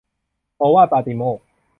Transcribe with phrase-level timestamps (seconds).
[0.57, 1.43] โอวาทปาติโมกข์